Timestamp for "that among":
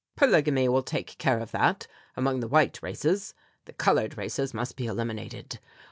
1.51-2.39